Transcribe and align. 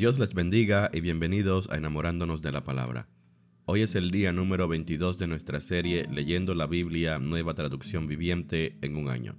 Dios 0.00 0.18
les 0.18 0.32
bendiga 0.32 0.88
y 0.94 1.02
bienvenidos 1.02 1.68
a 1.68 1.76
Enamorándonos 1.76 2.40
de 2.40 2.50
la 2.52 2.64
Palabra. 2.64 3.10
Hoy 3.66 3.82
es 3.82 3.94
el 3.94 4.10
día 4.10 4.32
número 4.32 4.66
22 4.66 5.18
de 5.18 5.26
nuestra 5.26 5.60
serie 5.60 6.08
Leyendo 6.10 6.54
la 6.54 6.66
Biblia 6.66 7.18
Nueva 7.18 7.52
Traducción 7.52 8.06
Viviente 8.06 8.78
en 8.80 8.96
un 8.96 9.10
año. 9.10 9.36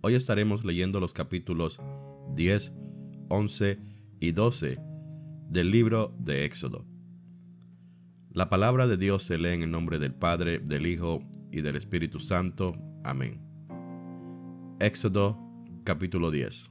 Hoy 0.00 0.14
estaremos 0.14 0.64
leyendo 0.64 1.00
los 1.00 1.14
capítulos 1.14 1.80
10, 2.36 2.74
11 3.28 3.80
y 4.20 4.30
12 4.30 4.78
del 5.48 5.72
libro 5.72 6.14
de 6.20 6.44
Éxodo. 6.44 6.86
La 8.30 8.48
palabra 8.48 8.86
de 8.86 8.98
Dios 8.98 9.24
se 9.24 9.36
lee 9.36 9.48
en 9.48 9.64
el 9.64 9.72
nombre 9.72 9.98
del 9.98 10.14
Padre, 10.14 10.60
del 10.60 10.86
Hijo 10.86 11.24
y 11.50 11.62
del 11.62 11.74
Espíritu 11.74 12.20
Santo. 12.20 12.70
Amén. 13.02 13.42
Éxodo 14.78 15.36
capítulo 15.82 16.30
10. 16.30 16.70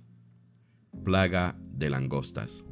Plaga 1.04 1.60
de 1.62 1.90
langostas. 1.90 2.64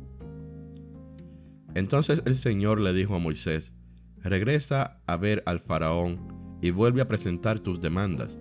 Entonces 1.76 2.24
el 2.26 2.36
Señor 2.36 2.80
le 2.80 2.94
dijo 2.94 3.16
a 3.16 3.20
Moisés, 3.20 3.74
regresa 4.24 5.02
a 5.06 5.18
ver 5.18 5.44
al 5.46 5.60
faraón 5.60 6.58
y 6.62 6.72
vuelve 6.72 7.02
a 7.02 7.08
presentar 7.08 7.60
tus 7.60 7.82
demandas. 7.82 8.40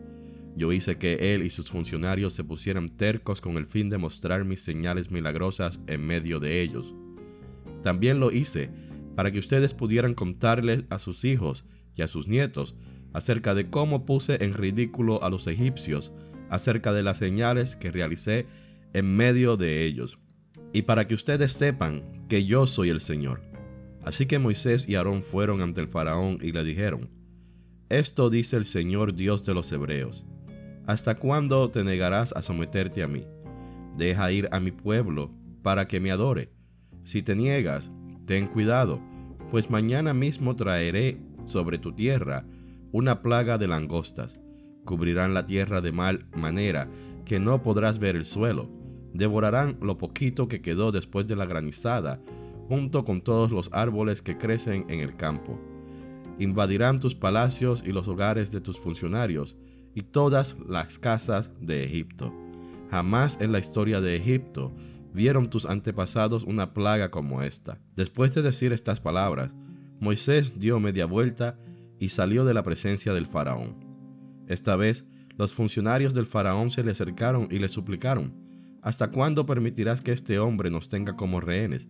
Yo 0.57 0.73
hice 0.73 0.98
que 0.98 1.34
él 1.34 1.43
y 1.43 1.51
sus 1.51 1.69
funcionarios 1.69 2.33
se 2.33 2.45
pusieran 2.45 2.88
tercos 2.88 3.41
con 3.41 3.57
el 3.57 3.66
fin 3.66 3.91
de 3.91 3.98
mostrar 3.98 4.45
mis 4.45 4.60
señales 4.60 5.10
milagrosas 5.10 5.80
en 5.88 6.07
medio 6.07 6.38
de 6.38 6.62
ellos. 6.62 6.95
También 7.83 8.20
lo 8.20 8.30
hice 8.30 8.70
para 9.16 9.33
que 9.33 9.41
ustedes 9.41 9.74
pudieran 9.74 10.15
contarles 10.15 10.85
a 10.88 11.01
sus 11.01 11.24
hijos 11.24 11.65
y 11.96 12.02
a 12.02 12.09
sus 12.09 12.29
nietos 12.29 12.77
acerca 13.12 13.57
de 13.57 13.69
cómo 13.69 14.05
puse 14.05 14.45
en 14.45 14.54
ridículo 14.54 15.24
a 15.24 15.30
los 15.30 15.48
egipcios, 15.48 16.13
acerca 16.51 16.93
de 16.93 17.02
las 17.02 17.19
señales 17.19 17.74
que 17.74 17.91
realicé 17.91 18.46
en 18.93 19.16
medio 19.16 19.57
de 19.57 19.85
ellos 19.85 20.19
y 20.74 20.82
para 20.82 21.06
que 21.06 21.14
ustedes 21.14 21.52
sepan 21.52 22.02
que 22.28 22.44
yo 22.44 22.66
soy 22.66 22.90
el 22.90 23.00
Señor. 23.00 23.40
Así 24.04 24.26
que 24.26 24.40
Moisés 24.40 24.86
y 24.88 24.96
Aarón 24.96 25.22
fueron 25.22 25.62
ante 25.62 25.80
el 25.80 25.88
faraón 25.88 26.38
y 26.42 26.50
le 26.50 26.64
dijeron, 26.64 27.08
Esto 27.88 28.28
dice 28.28 28.56
el 28.56 28.64
Señor 28.64 29.14
Dios 29.14 29.46
de 29.46 29.54
los 29.54 29.70
Hebreos, 29.70 30.26
¿hasta 30.84 31.14
cuándo 31.14 31.70
te 31.70 31.84
negarás 31.84 32.32
a 32.32 32.42
someterte 32.42 33.04
a 33.04 33.08
mí? 33.08 33.24
Deja 33.96 34.32
ir 34.32 34.48
a 34.50 34.58
mi 34.58 34.72
pueblo 34.72 35.30
para 35.62 35.86
que 35.86 36.00
me 36.00 36.10
adore. 36.10 36.50
Si 37.04 37.22
te 37.22 37.36
niegas, 37.36 37.92
ten 38.26 38.48
cuidado, 38.48 39.00
pues 39.50 39.70
mañana 39.70 40.12
mismo 40.12 40.56
traeré 40.56 41.18
sobre 41.46 41.78
tu 41.78 41.92
tierra 41.92 42.45
una 42.90 43.22
plaga 43.22 43.58
de 43.58 43.68
langostas. 43.68 44.40
Cubrirán 44.84 45.34
la 45.34 45.46
tierra 45.46 45.80
de 45.80 45.92
mal 45.92 46.26
manera 46.36 46.90
que 47.24 47.38
no 47.38 47.62
podrás 47.62 48.00
ver 48.00 48.16
el 48.16 48.24
suelo 48.24 48.84
devorarán 49.15 49.79
lo 49.80 49.96
poquito 49.96 50.48
que 50.48 50.60
quedó 50.60 50.93
después 50.93 51.26
de 51.26 51.37
la 51.37 51.46
granizada, 51.46 52.20
junto 52.68 53.04
con 53.04 53.23
todos 53.23 53.52
los 53.52 53.73
árboles 53.73 54.20
que 54.20 54.37
crecen 54.37 54.84
en 54.88 55.01
el 55.01 55.16
campo. 55.16 55.59
Invadirán 56.38 57.01
tus 57.01 57.15
palacios 57.15 57.82
y 57.87 57.92
los 57.92 58.09
hogares 58.09 58.51
de 58.51 58.60
tus 58.60 58.79
funcionarios 58.79 59.57
y 59.95 60.02
todas 60.02 60.59
las 60.68 60.98
casas 60.98 61.51
de 61.60 61.85
Egipto. 61.85 62.35
Jamás 62.90 63.38
en 63.40 63.52
la 63.52 63.60
historia 63.60 64.00
de 64.00 64.16
Egipto 64.16 64.75
vieron 65.12 65.48
tus 65.48 65.65
antepasados 65.65 66.42
una 66.42 66.75
plaga 66.75 67.10
como 67.10 67.42
esta. 67.42 67.78
Después 67.94 68.34
de 68.34 68.42
decir 68.42 68.72
estas 68.72 69.00
palabras, 69.00 69.54
Moisés 70.00 70.59
dio 70.59 70.81
media 70.81 71.06
vuelta 71.06 71.56
y 72.00 72.09
salió 72.09 72.44
de 72.44 72.54
la 72.54 72.65
presencia 72.65 73.12
del 73.12 73.26
faraón. 73.26 73.76
Esta 74.48 74.75
vez, 74.75 75.06
los 75.37 75.54
funcionarios 75.54 76.15
del 76.15 76.26
faraón 76.26 76.70
se 76.70 76.82
le 76.82 76.91
acercaron 76.91 77.48
y 77.50 77.60
le 77.60 77.69
suplicaron, 77.69 78.44
¿Hasta 78.84 79.08
cuándo 79.08 79.46
permitirás 79.46 80.02
que 80.02 80.12
este 80.12 80.38
hombre 80.38 80.70
nos 80.70 80.90
tenga 80.90 81.16
como 81.16 81.40
rehenes? 81.40 81.88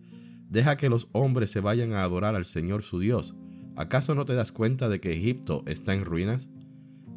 Deja 0.49 0.77
que 0.77 0.87
los 0.87 1.09
hombres 1.11 1.51
se 1.51 1.59
vayan 1.59 1.91
a 1.91 2.03
adorar 2.03 2.35
al 2.35 2.45
Señor 2.45 2.83
su 2.83 2.99
Dios. 2.99 3.35
¿Acaso 3.75 4.15
no 4.15 4.23
te 4.23 4.33
das 4.33 4.53
cuenta 4.53 4.87
de 4.87 5.01
que 5.01 5.11
Egipto 5.11 5.61
está 5.67 5.93
en 5.93 6.05
ruinas? 6.05 6.49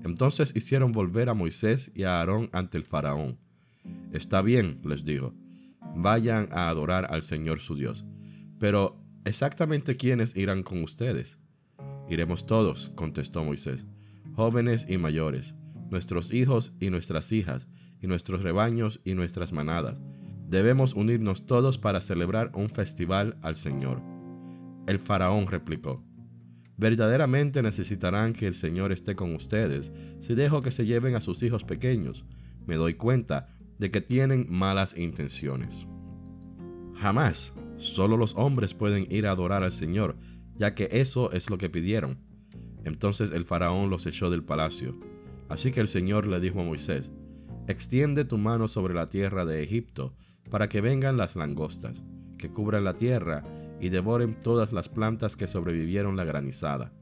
Entonces 0.02 0.52
hicieron 0.56 0.90
volver 0.90 1.28
a 1.28 1.34
Moisés 1.34 1.92
y 1.94 2.02
a 2.02 2.18
Aarón 2.18 2.50
ante 2.52 2.76
el 2.76 2.82
faraón. 2.82 3.38
Está 4.12 4.42
bien, 4.42 4.80
les 4.84 5.04
dijo, 5.04 5.32
vayan 5.94 6.48
a 6.50 6.68
adorar 6.68 7.06
al 7.12 7.22
Señor 7.22 7.60
su 7.60 7.76
Dios. 7.76 8.04
Pero, 8.58 9.00
¿exactamente 9.24 9.96
quiénes 9.96 10.36
irán 10.36 10.64
con 10.64 10.82
ustedes? 10.82 11.38
Iremos 12.08 12.46
todos, 12.46 12.90
contestó 12.96 13.44
Moisés, 13.44 13.86
jóvenes 14.34 14.86
y 14.88 14.98
mayores, 14.98 15.54
nuestros 15.88 16.32
hijos 16.32 16.74
y 16.80 16.90
nuestras 16.90 17.30
hijas, 17.30 17.68
y 18.00 18.06
nuestros 18.06 18.42
rebaños 18.42 19.00
y 19.04 19.14
nuestras 19.14 19.52
manadas. 19.52 20.00
Debemos 20.48 20.94
unirnos 20.94 21.46
todos 21.46 21.78
para 21.78 22.00
celebrar 22.00 22.52
un 22.54 22.70
festival 22.70 23.36
al 23.42 23.54
Señor. 23.54 24.02
El 24.86 24.98
faraón 24.98 25.46
replicó, 25.46 26.02
Verdaderamente 26.78 27.60
necesitarán 27.60 28.32
que 28.32 28.46
el 28.46 28.54
Señor 28.54 28.92
esté 28.92 29.16
con 29.16 29.34
ustedes 29.34 29.92
si 30.20 30.34
dejo 30.34 30.62
que 30.62 30.70
se 30.70 30.86
lleven 30.86 31.16
a 31.16 31.20
sus 31.20 31.42
hijos 31.42 31.64
pequeños. 31.64 32.24
Me 32.66 32.76
doy 32.76 32.94
cuenta 32.94 33.48
de 33.78 33.90
que 33.90 34.00
tienen 34.00 34.46
malas 34.48 34.96
intenciones. 34.96 35.86
Jamás, 36.94 37.52
solo 37.76 38.16
los 38.16 38.36
hombres 38.36 38.74
pueden 38.74 39.06
ir 39.10 39.26
a 39.26 39.32
adorar 39.32 39.64
al 39.64 39.72
Señor, 39.72 40.16
ya 40.56 40.74
que 40.74 40.88
eso 40.92 41.32
es 41.32 41.50
lo 41.50 41.58
que 41.58 41.68
pidieron. 41.68 42.18
Entonces 42.84 43.32
el 43.32 43.44
faraón 43.44 43.90
los 43.90 44.06
echó 44.06 44.30
del 44.30 44.44
palacio. 44.44 44.98
Así 45.48 45.72
que 45.72 45.80
el 45.80 45.88
Señor 45.88 46.28
le 46.28 46.38
dijo 46.38 46.60
a 46.60 46.64
Moisés, 46.64 47.10
Extiende 47.68 48.24
tu 48.24 48.38
mano 48.38 48.66
sobre 48.66 48.94
la 48.94 49.10
tierra 49.10 49.44
de 49.44 49.62
Egipto, 49.62 50.14
para 50.50 50.70
que 50.70 50.80
vengan 50.80 51.18
las 51.18 51.36
langostas, 51.36 52.02
que 52.38 52.48
cubran 52.48 52.82
la 52.82 52.94
tierra 52.94 53.44
y 53.78 53.90
devoren 53.90 54.34
todas 54.42 54.72
las 54.72 54.88
plantas 54.88 55.36
que 55.36 55.46
sobrevivieron 55.46 56.16
la 56.16 56.24
granizada. 56.24 56.94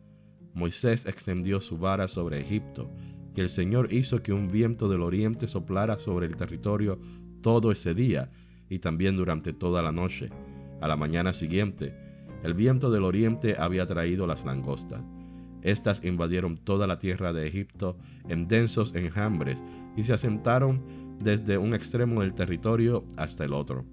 Moisés 0.55 1.06
extendió 1.06 1.60
su 1.60 1.78
vara 1.78 2.09
sobre 2.09 2.41
Egipto, 2.41 2.91
y 3.37 3.43
el 3.43 3.49
Señor 3.49 3.93
hizo 3.93 4.25
que 4.25 4.32
un 4.32 4.49
viento 4.49 4.88
del 4.88 5.03
oriente 5.03 5.47
soplara 5.47 6.00
sobre 6.00 6.26
el 6.26 6.34
territorio 6.34 6.99
todo 7.43 7.71
ese 7.71 7.94
día 7.94 8.31
y 8.69 8.81
también 8.81 9.16
durante 9.16 9.53
toda 9.53 9.82
la 9.82 9.93
noche. 9.93 10.31
A 10.81 10.88
la 10.88 10.97
mañana 10.97 11.32
siguiente, 11.32 11.94
el 12.43 12.55
viento 12.55 12.91
del 12.91 13.05
oriente 13.05 13.55
había 13.56 13.87
traído 13.87 14.26
las 14.26 14.44
langostas. 14.44 15.05
Estas 15.62 16.05
invadieron 16.05 16.59
toda 16.59 16.88
la 16.88 16.99
tierra 16.99 17.32
de 17.32 17.47
Egipto 17.47 17.99
en 18.28 18.49
densos 18.49 18.94
enjambres 18.97 19.62
y 19.97 20.03
se 20.03 20.12
asentaron 20.12 20.83
desde 21.21 21.59
un 21.59 21.75
extremo 21.75 22.21
del 22.21 22.34
territorio 22.34 23.05
hasta 23.17 23.45
el 23.45 23.53
otro. 23.53 23.84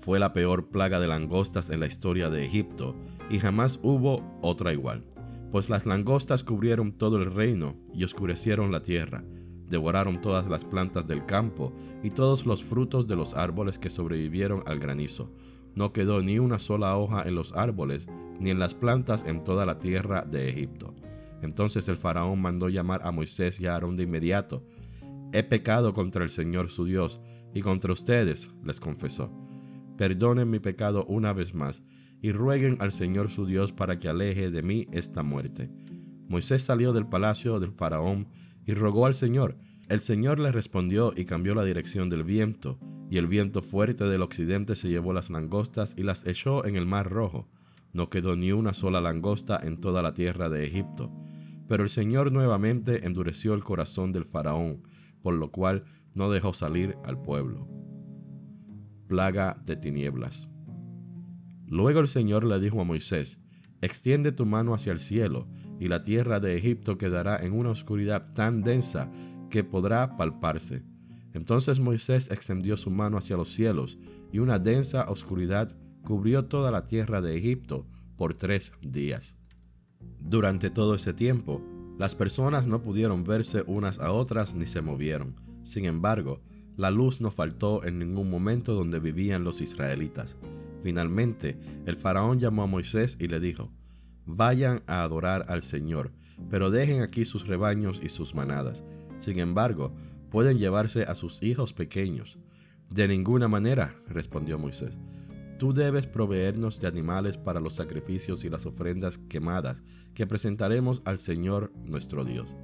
Fue 0.00 0.18
la 0.18 0.32
peor 0.32 0.70
plaga 0.70 1.00
de 1.00 1.08
langostas 1.08 1.70
en 1.70 1.80
la 1.80 1.86
historia 1.86 2.30
de 2.30 2.44
Egipto 2.44 2.96
y 3.28 3.38
jamás 3.38 3.80
hubo 3.82 4.22
otra 4.40 4.72
igual, 4.72 5.04
pues 5.50 5.68
las 5.68 5.86
langostas 5.86 6.44
cubrieron 6.44 6.92
todo 6.92 7.16
el 7.16 7.32
reino 7.32 7.76
y 7.92 8.04
oscurecieron 8.04 8.72
la 8.72 8.82
tierra, 8.82 9.24
devoraron 9.68 10.20
todas 10.20 10.48
las 10.48 10.64
plantas 10.64 11.06
del 11.06 11.26
campo 11.26 11.72
y 12.02 12.10
todos 12.10 12.46
los 12.46 12.64
frutos 12.64 13.06
de 13.06 13.16
los 13.16 13.34
árboles 13.34 13.78
que 13.78 13.90
sobrevivieron 13.90 14.62
al 14.66 14.78
granizo. 14.78 15.32
No 15.74 15.92
quedó 15.92 16.22
ni 16.22 16.38
una 16.38 16.58
sola 16.58 16.96
hoja 16.96 17.22
en 17.22 17.34
los 17.34 17.52
árboles 17.52 18.08
ni 18.40 18.50
en 18.50 18.58
las 18.58 18.74
plantas 18.74 19.24
en 19.26 19.40
toda 19.40 19.66
la 19.66 19.78
tierra 19.78 20.22
de 20.22 20.48
Egipto. 20.48 20.94
Entonces 21.42 21.88
el 21.88 21.96
faraón 21.96 22.40
mandó 22.40 22.68
llamar 22.68 23.00
a 23.04 23.12
Moisés 23.12 23.60
y 23.60 23.66
a 23.66 23.74
Aarón 23.74 23.96
de 23.96 24.02
inmediato, 24.04 24.64
He 25.32 25.44
pecado 25.44 25.94
contra 25.94 26.24
el 26.24 26.30
Señor 26.30 26.70
su 26.70 26.84
Dios 26.84 27.20
y 27.54 27.60
contra 27.60 27.92
ustedes, 27.92 28.50
les 28.64 28.80
confesó. 28.80 29.32
Perdonen 29.96 30.50
mi 30.50 30.58
pecado 30.58 31.04
una 31.06 31.32
vez 31.32 31.54
más 31.54 31.84
y 32.20 32.32
rueguen 32.32 32.76
al 32.80 32.90
Señor 32.90 33.30
su 33.30 33.46
Dios 33.46 33.72
para 33.72 33.96
que 33.96 34.08
aleje 34.08 34.50
de 34.50 34.62
mí 34.62 34.88
esta 34.92 35.22
muerte. 35.22 35.70
Moisés 36.28 36.62
salió 36.62 36.92
del 36.92 37.06
palacio 37.06 37.60
del 37.60 37.72
faraón 37.72 38.28
y 38.66 38.74
rogó 38.74 39.06
al 39.06 39.14
Señor. 39.14 39.56
El 39.88 40.00
Señor 40.00 40.40
le 40.40 40.52
respondió 40.52 41.12
y 41.16 41.24
cambió 41.24 41.54
la 41.54 41.64
dirección 41.64 42.08
del 42.08 42.24
viento, 42.24 42.78
y 43.10 43.18
el 43.18 43.26
viento 43.26 43.62
fuerte 43.62 44.04
del 44.04 44.22
occidente 44.22 44.76
se 44.76 44.88
llevó 44.88 45.12
las 45.12 45.30
langostas 45.30 45.94
y 45.96 46.04
las 46.04 46.26
echó 46.26 46.64
en 46.64 46.76
el 46.76 46.86
mar 46.86 47.10
rojo. 47.10 47.48
No 47.92 48.08
quedó 48.08 48.36
ni 48.36 48.52
una 48.52 48.72
sola 48.72 49.00
langosta 49.00 49.58
en 49.62 49.78
toda 49.80 50.02
la 50.02 50.14
tierra 50.14 50.48
de 50.48 50.64
Egipto. 50.64 51.12
Pero 51.68 51.82
el 51.82 51.88
Señor 51.88 52.30
nuevamente 52.30 53.06
endureció 53.06 53.54
el 53.54 53.64
corazón 53.64 54.12
del 54.12 54.24
faraón, 54.24 54.82
por 55.22 55.34
lo 55.34 55.50
cual 55.50 55.84
no 56.14 56.30
dejó 56.30 56.52
salir 56.52 56.96
al 57.04 57.20
pueblo. 57.20 57.68
Plaga 59.06 59.60
de 59.64 59.76
tinieblas. 59.76 60.50
Luego 61.66 62.00
el 62.00 62.08
Señor 62.08 62.44
le 62.44 62.58
dijo 62.60 62.80
a 62.80 62.84
Moisés, 62.84 63.40
extiende 63.80 64.32
tu 64.32 64.46
mano 64.46 64.74
hacia 64.74 64.92
el 64.92 64.98
cielo, 64.98 65.48
y 65.78 65.88
la 65.88 66.02
tierra 66.02 66.40
de 66.40 66.56
Egipto 66.56 66.98
quedará 66.98 67.38
en 67.38 67.52
una 67.52 67.70
oscuridad 67.70 68.30
tan 68.32 68.62
densa 68.62 69.10
que 69.50 69.64
podrá 69.64 70.16
palparse. 70.16 70.84
Entonces 71.32 71.80
Moisés 71.80 72.30
extendió 72.30 72.76
su 72.76 72.90
mano 72.90 73.18
hacia 73.18 73.36
los 73.36 73.48
cielos, 73.50 73.98
y 74.32 74.40
una 74.40 74.58
densa 74.58 75.08
oscuridad 75.08 75.74
cubrió 76.02 76.46
toda 76.46 76.70
la 76.70 76.86
tierra 76.86 77.20
de 77.20 77.36
Egipto 77.36 77.86
por 78.16 78.34
tres 78.34 78.72
días. 78.82 79.38
Durante 80.18 80.70
todo 80.70 80.94
ese 80.94 81.14
tiempo, 81.14 81.62
las 82.00 82.14
personas 82.14 82.66
no 82.66 82.82
pudieron 82.82 83.24
verse 83.24 83.62
unas 83.66 83.98
a 83.98 84.10
otras 84.10 84.54
ni 84.54 84.64
se 84.64 84.80
movieron. 84.80 85.34
Sin 85.64 85.84
embargo, 85.84 86.40
la 86.78 86.90
luz 86.90 87.20
no 87.20 87.30
faltó 87.30 87.84
en 87.84 87.98
ningún 87.98 88.30
momento 88.30 88.72
donde 88.72 89.00
vivían 89.00 89.44
los 89.44 89.60
israelitas. 89.60 90.38
Finalmente, 90.82 91.58
el 91.84 91.96
faraón 91.96 92.40
llamó 92.40 92.62
a 92.62 92.66
Moisés 92.66 93.18
y 93.20 93.28
le 93.28 93.38
dijo, 93.38 93.70
Vayan 94.24 94.82
a 94.86 95.02
adorar 95.02 95.44
al 95.48 95.60
Señor, 95.60 96.10
pero 96.48 96.70
dejen 96.70 97.02
aquí 97.02 97.26
sus 97.26 97.46
rebaños 97.46 98.00
y 98.02 98.08
sus 98.08 98.34
manadas. 98.34 98.82
Sin 99.18 99.38
embargo, 99.38 99.92
pueden 100.30 100.58
llevarse 100.58 101.02
a 101.02 101.14
sus 101.14 101.42
hijos 101.42 101.74
pequeños. 101.74 102.38
De 102.88 103.08
ninguna 103.08 103.46
manera, 103.46 103.94
respondió 104.08 104.58
Moisés. 104.58 104.98
Tú 105.60 105.74
debes 105.74 106.06
proveernos 106.06 106.80
de 106.80 106.88
animales 106.88 107.36
para 107.36 107.60
los 107.60 107.74
sacrificios 107.74 108.44
y 108.44 108.48
las 108.48 108.64
ofrendas 108.64 109.18
quemadas 109.18 109.82
que 110.14 110.26
presentaremos 110.26 111.02
al 111.04 111.18
Señor 111.18 111.70
nuestro 111.84 112.24
Dios. 112.24 112.56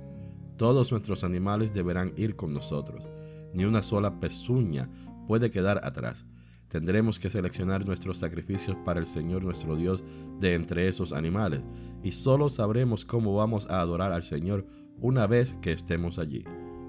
Todos 0.56 0.92
nuestros 0.92 1.22
animales 1.22 1.74
deberán 1.74 2.14
ir 2.16 2.36
con 2.36 2.54
nosotros. 2.54 3.06
Ni 3.52 3.66
una 3.66 3.82
sola 3.82 4.18
pezuña 4.18 4.88
puede 5.28 5.50
quedar 5.50 5.84
atrás. 5.84 6.24
Tendremos 6.68 7.18
que 7.18 7.28
seleccionar 7.28 7.84
nuestros 7.84 8.16
sacrificios 8.16 8.78
para 8.82 8.98
el 8.98 9.04
Señor 9.04 9.44
nuestro 9.44 9.76
Dios 9.76 10.02
de 10.40 10.54
entre 10.54 10.88
esos 10.88 11.12
animales, 11.12 11.60
y 12.02 12.12
solo 12.12 12.48
sabremos 12.48 13.04
cómo 13.04 13.34
vamos 13.34 13.68
a 13.68 13.82
adorar 13.82 14.12
al 14.12 14.22
Señor 14.22 14.66
una 14.96 15.26
vez 15.26 15.58
que 15.60 15.70
estemos 15.70 16.18
allí. 16.18 16.44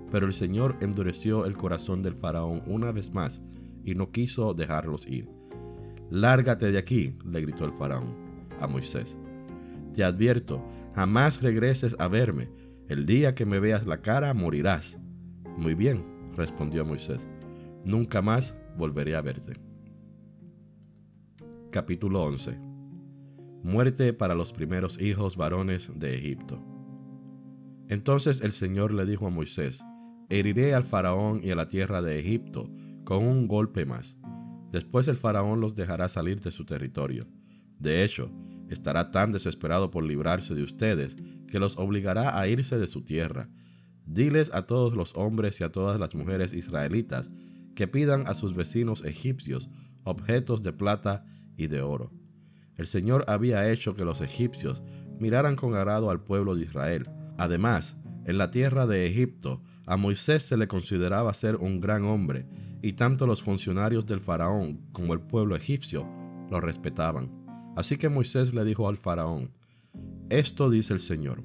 Pero 0.09 0.25
el 0.25 0.31
Señor 0.31 0.77
endureció 0.79 1.45
el 1.45 1.57
corazón 1.57 2.01
del 2.01 2.15
faraón 2.15 2.61
una 2.65 2.93
vez 2.93 3.13
más, 3.13 3.41
y 3.83 3.95
no 3.95 4.13
quiso 4.13 4.53
dejarlos 4.53 5.05
ir. 5.05 5.36
Lárgate 6.09 6.71
de 6.71 6.77
aquí, 6.77 7.15
le 7.25 7.41
gritó 7.41 7.65
el 7.65 7.73
faraón 7.73 8.15
a 8.59 8.67
Moisés. 8.67 9.19
Te 9.93 10.03
advierto, 10.03 10.63
jamás 10.95 11.41
regreses 11.41 11.95
a 11.99 12.07
verme. 12.07 12.49
El 12.87 13.05
día 13.05 13.35
que 13.35 13.45
me 13.45 13.59
veas 13.59 13.87
la 13.87 14.01
cara, 14.01 14.33
morirás. 14.33 14.99
Muy 15.57 15.73
bien, 15.73 16.03
respondió 16.35 16.85
Moisés. 16.85 17.27
Nunca 17.83 18.21
más 18.21 18.55
volveré 18.77 19.15
a 19.15 19.21
verte. 19.21 19.59
Capítulo 21.71 22.23
11 22.23 22.59
Muerte 23.63 24.13
para 24.13 24.35
los 24.35 24.53
primeros 24.53 25.01
hijos 25.01 25.35
varones 25.35 25.91
de 25.95 26.15
Egipto. 26.15 26.63
Entonces 27.89 28.41
el 28.41 28.51
Señor 28.51 28.93
le 28.93 29.05
dijo 29.05 29.27
a 29.27 29.29
Moisés, 29.29 29.83
Heriré 30.29 30.73
al 30.73 30.83
faraón 30.83 31.41
y 31.43 31.51
a 31.51 31.55
la 31.55 31.67
tierra 31.67 32.01
de 32.01 32.19
Egipto 32.19 32.69
con 33.03 33.25
un 33.25 33.47
golpe 33.47 33.85
más. 33.85 34.17
Después 34.71 35.07
el 35.07 35.17
faraón 35.17 35.59
los 35.61 35.75
dejará 35.75 36.09
salir 36.09 36.39
de 36.41 36.51
su 36.51 36.65
territorio. 36.65 37.27
De 37.79 38.03
hecho, 38.03 38.31
estará 38.69 39.11
tan 39.11 39.31
desesperado 39.31 39.91
por 39.91 40.03
librarse 40.03 40.55
de 40.55 40.63
ustedes 40.63 41.15
que 41.47 41.59
los 41.59 41.77
obligará 41.77 42.39
a 42.39 42.47
irse 42.47 42.77
de 42.77 42.87
su 42.87 43.03
tierra. 43.03 43.49
Diles 44.05 44.53
a 44.53 44.67
todos 44.67 44.95
los 44.95 45.15
hombres 45.15 45.59
y 45.61 45.63
a 45.63 45.71
todas 45.71 45.99
las 45.99 46.15
mujeres 46.15 46.53
israelitas 46.53 47.31
que 47.75 47.87
pidan 47.87 48.27
a 48.27 48.33
sus 48.33 48.55
vecinos 48.55 49.03
egipcios 49.05 49.69
objetos 50.03 50.63
de 50.63 50.73
plata 50.73 51.25
y 51.57 51.67
de 51.67 51.81
oro. 51.81 52.11
El 52.75 52.87
Señor 52.87 53.25
había 53.27 53.69
hecho 53.71 53.95
que 53.95 54.05
los 54.05 54.21
egipcios 54.21 54.83
miraran 55.19 55.55
con 55.55 55.75
agrado 55.75 56.09
al 56.09 56.23
pueblo 56.23 56.55
de 56.55 56.63
Israel. 56.63 57.09
Además, 57.37 57.97
en 58.25 58.37
la 58.37 58.51
tierra 58.51 58.87
de 58.87 59.05
Egipto, 59.05 59.61
a 59.85 59.97
Moisés 59.97 60.43
se 60.43 60.57
le 60.57 60.67
consideraba 60.67 61.33
ser 61.33 61.55
un 61.55 61.81
gran 61.81 62.05
hombre, 62.05 62.47
y 62.81 62.93
tanto 62.93 63.25
los 63.27 63.41
funcionarios 63.41 64.05
del 64.05 64.21
faraón 64.21 64.81
como 64.91 65.13
el 65.13 65.21
pueblo 65.21 65.55
egipcio 65.55 66.07
lo 66.49 66.61
respetaban. 66.61 67.31
Así 67.75 67.97
que 67.97 68.09
Moisés 68.09 68.53
le 68.53 68.63
dijo 68.63 68.87
al 68.87 68.97
faraón, 68.97 69.51
Esto 70.29 70.69
dice 70.69 70.93
el 70.93 70.99
Señor, 70.99 71.43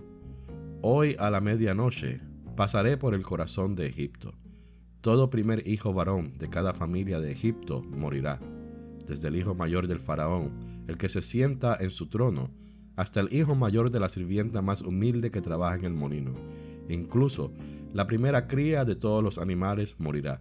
hoy 0.81 1.17
a 1.19 1.31
la 1.31 1.41
medianoche 1.41 2.21
pasaré 2.57 2.97
por 2.97 3.15
el 3.15 3.23
corazón 3.23 3.75
de 3.75 3.87
Egipto. 3.87 4.35
Todo 5.01 5.31
primer 5.31 5.67
hijo 5.67 5.93
varón 5.93 6.33
de 6.39 6.49
cada 6.49 6.75
familia 6.75 7.21
de 7.21 7.33
Egipto 7.33 7.83
morirá 7.83 8.39
desde 9.07 9.29
el 9.29 9.37
hijo 9.37 9.55
mayor 9.55 9.89
del 9.89 10.01
faraón, 10.01 10.85
el 10.87 10.97
que 10.97 11.09
se 11.09 11.23
sienta 11.23 11.77
en 11.81 11.91
su 11.91 12.09
trono, 12.09 12.51
hasta 12.97 13.21
el 13.21 13.33
hijo 13.33 13.55
mayor 13.55 13.91
de 13.91 14.01
la 14.01 14.09
sirvienta 14.09 14.63
más 14.63 14.83
humilde 14.83 15.31
que 15.31 15.41
trabaja 15.41 15.77
en 15.77 15.85
el 15.85 15.95
molino. 15.95 16.35
Incluso 16.89 17.53
la 17.93 18.07
primera 18.07 18.47
cría 18.47 18.85
de 18.85 18.97
todos 18.97 19.23
los 19.23 19.39
animales 19.39 19.97
morirá. 19.99 20.41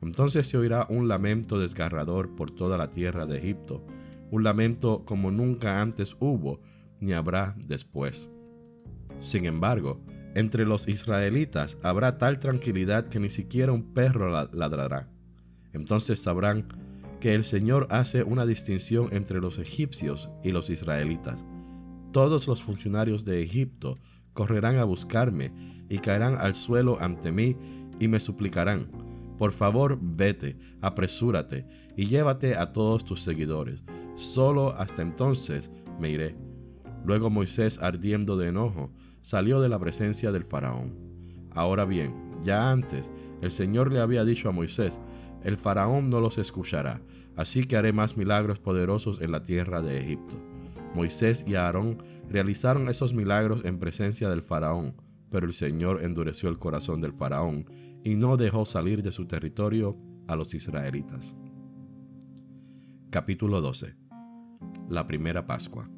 Entonces 0.00 0.46
se 0.46 0.56
oirá 0.56 0.86
un 0.88 1.08
lamento 1.08 1.58
desgarrador 1.58 2.34
por 2.34 2.50
toda 2.50 2.78
la 2.78 2.90
tierra 2.90 3.26
de 3.26 3.38
Egipto, 3.38 3.84
un 4.30 4.44
lamento 4.44 5.04
como 5.04 5.30
nunca 5.30 5.80
antes 5.80 6.16
hubo, 6.20 6.60
ni 7.00 7.12
habrá 7.12 7.56
después. 7.66 8.30
Sin 9.18 9.46
embargo, 9.46 10.00
entre 10.34 10.64
los 10.66 10.86
israelitas 10.88 11.78
habrá 11.82 12.18
tal 12.18 12.38
tranquilidad 12.38 13.08
que 13.08 13.18
ni 13.18 13.28
siquiera 13.28 13.72
un 13.72 13.92
perro 13.92 14.30
ladrará. 14.52 15.08
Entonces 15.72 16.20
sabrán 16.20 16.68
que 17.20 17.34
el 17.34 17.44
Señor 17.44 17.88
hace 17.90 18.22
una 18.22 18.46
distinción 18.46 19.08
entre 19.10 19.40
los 19.40 19.58
egipcios 19.58 20.30
y 20.44 20.52
los 20.52 20.70
israelitas. 20.70 21.44
Todos 22.12 22.46
los 22.46 22.62
funcionarios 22.62 23.24
de 23.24 23.42
Egipto 23.42 23.98
correrán 24.32 24.76
a 24.76 24.84
buscarme 24.84 25.52
y 25.88 25.98
caerán 25.98 26.36
al 26.36 26.54
suelo 26.54 27.00
ante 27.00 27.32
mí 27.32 27.56
y 27.98 28.06
me 28.06 28.20
suplicarán, 28.20 29.07
por 29.38 29.52
favor 29.52 29.98
vete, 30.00 30.58
apresúrate 30.80 31.66
y 31.96 32.06
llévate 32.06 32.56
a 32.56 32.72
todos 32.72 33.04
tus 33.04 33.22
seguidores. 33.22 33.82
Solo 34.16 34.74
hasta 34.76 35.02
entonces 35.02 35.70
me 35.98 36.10
iré. 36.10 36.36
Luego 37.04 37.30
Moisés, 37.30 37.78
ardiendo 37.80 38.36
de 38.36 38.48
enojo, 38.48 38.92
salió 39.20 39.60
de 39.60 39.68
la 39.68 39.78
presencia 39.78 40.32
del 40.32 40.44
faraón. 40.44 40.96
Ahora 41.52 41.84
bien, 41.84 42.14
ya 42.42 42.70
antes, 42.70 43.12
el 43.40 43.50
Señor 43.50 43.92
le 43.92 44.00
había 44.00 44.24
dicho 44.24 44.48
a 44.48 44.52
Moisés, 44.52 45.00
el 45.44 45.56
faraón 45.56 46.10
no 46.10 46.20
los 46.20 46.38
escuchará, 46.38 47.00
así 47.36 47.64
que 47.64 47.76
haré 47.76 47.92
más 47.92 48.16
milagros 48.16 48.58
poderosos 48.58 49.20
en 49.20 49.30
la 49.30 49.44
tierra 49.44 49.82
de 49.82 49.98
Egipto. 49.98 50.36
Moisés 50.94 51.44
y 51.46 51.54
Aarón 51.54 52.02
realizaron 52.28 52.88
esos 52.88 53.14
milagros 53.14 53.64
en 53.64 53.78
presencia 53.78 54.28
del 54.28 54.42
faraón, 54.42 54.94
pero 55.30 55.46
el 55.46 55.52
Señor 55.52 56.02
endureció 56.02 56.48
el 56.48 56.58
corazón 56.58 57.00
del 57.00 57.12
faraón 57.12 57.66
y 58.08 58.16
no 58.16 58.38
dejó 58.38 58.64
salir 58.64 59.02
de 59.02 59.12
su 59.12 59.26
territorio 59.26 59.94
a 60.28 60.34
los 60.34 60.54
israelitas. 60.54 61.36
Capítulo 63.10 63.60
12 63.60 63.96
La 64.88 65.06
primera 65.06 65.44
Pascua 65.44 65.90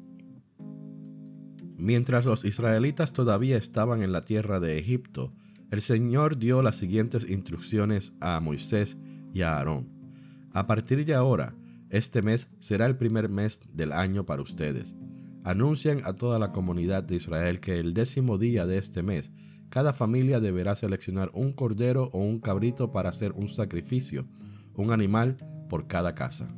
Mientras 1.77 2.25
los 2.25 2.43
israelitas 2.43 3.13
todavía 3.13 3.55
estaban 3.55 4.03
en 4.03 4.11
la 4.11 4.23
tierra 4.23 4.59
de 4.59 4.77
Egipto, 4.77 5.33
el 5.69 5.81
Señor 5.81 6.37
dio 6.37 6.61
las 6.61 6.75
siguientes 6.75 7.29
instrucciones 7.29 8.11
a 8.19 8.41
Moisés 8.41 8.97
y 9.33 9.43
a 9.43 9.55
Aarón. 9.55 9.87
A 10.51 10.67
partir 10.67 11.05
de 11.05 11.13
ahora, 11.13 11.55
este 11.89 12.21
mes 12.21 12.51
será 12.59 12.87
el 12.87 12.97
primer 12.97 13.29
mes 13.29 13.61
del 13.71 13.93
año 13.93 14.25
para 14.25 14.41
ustedes. 14.41 14.97
Anuncian 15.45 16.01
a 16.03 16.11
toda 16.11 16.39
la 16.39 16.51
comunidad 16.51 17.03
de 17.03 17.15
Israel 17.15 17.61
que 17.61 17.79
el 17.79 17.93
décimo 17.93 18.37
día 18.37 18.65
de 18.65 18.79
este 18.79 19.01
mes, 19.01 19.31
cada 19.71 19.93
familia 19.93 20.41
deberá 20.41 20.75
seleccionar 20.75 21.31
un 21.33 21.53
cordero 21.53 22.09
o 22.11 22.19
un 22.19 22.41
cabrito 22.41 22.91
para 22.91 23.07
hacer 23.07 23.31
un 23.31 23.47
sacrificio, 23.47 24.27
un 24.75 24.91
animal 24.91 25.37
por 25.69 25.87
cada 25.87 26.13
casa. 26.13 26.53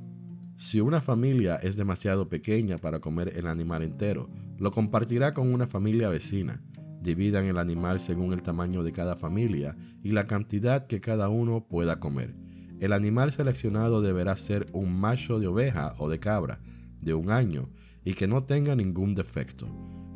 Si 0.57 0.81
una 0.81 0.99
familia 0.99 1.57
es 1.57 1.77
demasiado 1.77 2.27
pequeña 2.27 2.79
para 2.79 2.99
comer 2.99 3.37
el 3.37 3.45
animal 3.45 3.83
entero, 3.83 4.31
lo 4.57 4.71
compartirá 4.71 5.31
con 5.31 5.53
una 5.53 5.67
familia 5.67 6.09
vecina. 6.09 6.63
Dividan 7.01 7.45
el 7.45 7.59
animal 7.59 7.99
según 7.99 8.33
el 8.33 8.41
tamaño 8.41 8.81
de 8.81 8.91
cada 8.91 9.15
familia 9.15 9.77
y 10.01 10.11
la 10.11 10.25
cantidad 10.25 10.87
que 10.87 10.99
cada 10.99 11.29
uno 11.29 11.67
pueda 11.67 11.99
comer. 11.99 12.33
El 12.79 12.93
animal 12.93 13.31
seleccionado 13.31 14.01
deberá 14.01 14.35
ser 14.37 14.67
un 14.73 14.91
macho 14.91 15.39
de 15.39 15.45
oveja 15.45 15.93
o 15.99 16.09
de 16.09 16.19
cabra 16.19 16.61
de 16.99 17.13
un 17.13 17.29
año 17.29 17.69
y 18.03 18.15
que 18.15 18.27
no 18.27 18.43
tenga 18.45 18.75
ningún 18.75 19.13
defecto. 19.13 19.67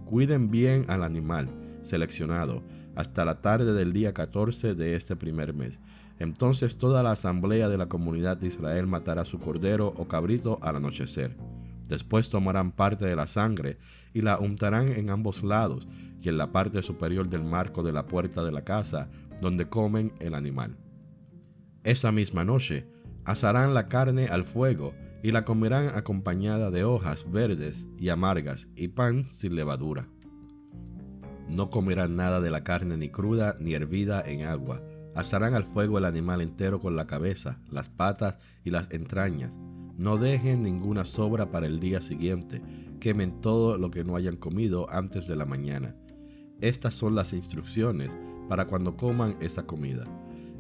Cuiden 0.06 0.50
bien 0.50 0.86
al 0.88 1.04
animal 1.04 1.48
seleccionado 1.84 2.64
hasta 2.98 3.24
la 3.24 3.42
tarde 3.42 3.74
del 3.74 3.94
día 3.94 4.12
14 4.12 4.74
de 4.74 4.96
este 4.96 5.16
primer 5.16 5.54
mes. 5.54 5.80
Entonces 6.18 6.80
toda 6.80 7.04
la 7.04 7.12
asamblea 7.12 7.70
de 7.70 7.78
la 7.78 7.86
comunidad 7.86 8.38
de 8.38 8.48
Israel 8.48 8.88
matará 8.88 9.24
su 9.24 9.40
cordero 9.40 9.94
o 9.98 10.08
cabrito 10.08 10.58
al 10.64 10.78
anochecer. 10.78 11.38
Después 11.88 12.32
tomarán 12.32 12.72
parte 12.72 13.06
de 13.06 13.16
la 13.16 13.28
sangre 13.28 13.78
y 14.16 14.24
la 14.24 14.40
untarán 14.40 14.90
en 14.90 15.12
ambos 15.12 15.44
lados 15.44 15.88
y 16.20 16.28
en 16.28 16.38
la 16.38 16.52
parte 16.52 16.82
superior 16.82 17.30
del 17.30 17.44
marco 17.44 17.84
de 17.84 17.94
la 17.94 18.08
puerta 18.08 18.44
de 18.44 18.52
la 18.52 18.64
casa 18.64 19.12
donde 19.40 19.70
comen 19.70 20.12
el 20.20 20.34
animal. 20.34 20.76
Esa 21.84 22.12
misma 22.12 22.44
noche 22.46 22.90
asarán 23.26 23.76
la 23.76 23.88
carne 23.88 24.26
al 24.26 24.44
fuego 24.44 24.96
y 25.22 25.32
la 25.32 25.46
comerán 25.46 25.90
acompañada 25.90 26.72
de 26.72 26.84
hojas 26.84 27.32
verdes 27.32 27.86
y 28.00 28.10
amargas 28.10 28.70
y 28.76 28.88
pan 28.88 29.26
sin 29.26 29.56
levadura. 29.56 30.10
No 31.50 31.70
comerán 31.70 32.16
nada 32.16 32.42
de 32.42 32.52
la 32.52 32.64
carne 32.64 32.98
ni 32.98 33.10
cruda 33.10 33.56
ni 33.60 33.74
hervida 33.74 34.22
en 34.26 34.44
agua. 34.44 34.82
Asarán 35.16 35.56
al 35.56 35.66
fuego 35.66 35.98
el 35.98 36.06
animal 36.06 36.42
entero 36.42 36.80
con 36.80 36.96
la 36.96 37.08
cabeza, 37.08 37.60
las 37.72 37.90
patas 37.90 38.38
y 38.64 38.72
las 38.72 38.92
entrañas. 38.92 39.60
No 39.98 40.18
dejen 40.18 40.62
ninguna 40.62 41.06
sobra 41.06 41.52
para 41.52 41.68
el 41.68 41.80
día 41.80 42.02
siguiente. 42.02 42.62
Quemen 43.00 43.42
todo 43.42 43.78
lo 43.78 43.90
que 43.90 44.04
no 44.04 44.16
hayan 44.16 44.38
comido 44.38 44.90
antes 44.92 45.28
de 45.28 45.36
la 45.36 45.46
mañana. 45.46 45.96
Estas 46.62 46.94
son 46.94 47.16
las 47.16 47.34
instrucciones 47.34 48.12
para 48.48 48.66
cuando 48.66 48.96
coman 48.96 49.38
esa 49.42 49.66
comida 49.66 50.06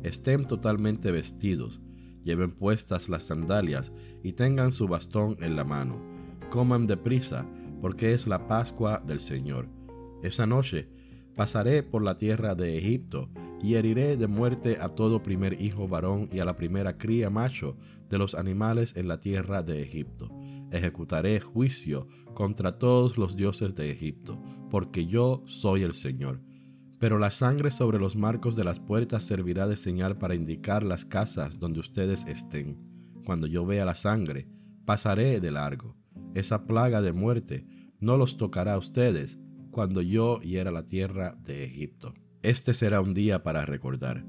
estén 0.04 0.46
totalmente 0.46 1.12
vestidos. 1.12 1.82
lleven 2.24 2.52
puestas 2.52 3.08
las 3.08 3.24
sandalias 3.24 3.94
y 4.22 4.34
tengan 4.34 4.74
su 4.74 4.90
bastón 4.90 5.38
en 5.40 5.56
la 5.56 5.64
mano. 5.64 6.02
Coman 6.50 6.86
deprisa, 6.86 7.46
porque 7.80 8.14
es 8.14 8.28
la 8.28 8.50
Pascua 8.50 9.02
del 9.06 9.22
Señor. 9.22 9.70
Esa 10.24 10.48
noche 10.48 10.90
pasaré 11.36 11.84
por 11.84 12.02
la 12.02 12.18
tierra 12.18 12.56
de 12.56 12.78
Egipto 12.78 13.30
y 13.62 13.76
heriré 13.76 14.18
de 14.18 14.28
muerte 14.28 14.78
a 14.80 14.90
todo 14.90 15.24
primer 15.24 15.62
hijo 15.62 15.88
varón 15.88 16.30
y 16.32 16.40
a 16.40 16.46
la 16.46 16.56
primera 16.56 16.98
cría 16.98 17.30
macho 17.30 17.78
de 18.10 18.18
los 18.18 18.36
animales 18.36 18.96
en 18.96 19.08
la 19.08 19.20
tierra 19.20 19.64
de 19.64 19.82
Egipto. 19.82 20.30
Ejecutaré 20.72 21.40
juicio 21.40 22.08
contra 22.34 22.78
todos 22.78 23.18
los 23.18 23.36
dioses 23.36 23.76
de 23.76 23.92
Egipto, 23.92 24.42
porque 24.70 25.06
yo 25.06 25.44
soy 25.46 25.84
el 25.84 25.94
Señor. 25.94 26.42
Pero 27.00 27.20
la 27.20 27.32
sangre 27.32 27.72
sobre 27.72 28.00
los 28.00 28.16
marcos 28.16 28.56
de 28.56 28.64
las 28.64 28.80
puertas 28.80 29.24
servirá 29.24 29.68
de 29.68 29.76
señal 29.76 30.18
para 30.18 30.36
indicar 30.36 30.84
las 30.84 31.06
casas 31.06 31.60
donde 31.60 31.80
ustedes 31.80 32.26
estén. 32.26 32.78
Cuando 33.24 33.46
yo 33.46 33.66
vea 33.66 33.86
la 33.86 33.94
sangre, 33.96 34.48
pasaré 34.86 35.40
de 35.40 35.52
largo. 35.52 35.96
Esa 36.34 36.66
plaga 36.66 37.02
de 37.02 37.14
muerte 37.14 37.68
no 38.00 38.18
los 38.18 38.38
tocará 38.38 38.74
a 38.74 38.78
ustedes 38.78 39.40
cuando 39.78 40.02
yo 40.02 40.40
hiera 40.40 40.72
la 40.72 40.88
tierra 40.88 41.38
de 41.46 41.64
Egipto. 41.64 42.16
Este 42.42 42.74
será 42.74 43.00
un 43.00 43.14
día 43.14 43.44
para 43.44 43.64
recordar. 43.64 44.26